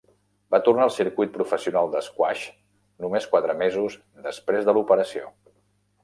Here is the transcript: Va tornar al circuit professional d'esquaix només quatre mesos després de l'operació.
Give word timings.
Va 0.53 0.59
tornar 0.67 0.83
al 0.85 0.91
circuit 0.93 1.31
professional 1.33 1.91
d'esquaix 1.95 2.45
només 3.05 3.27
quatre 3.33 3.55
mesos 3.59 3.99
després 4.29 4.65
de 4.71 4.75
l'operació. 4.79 5.29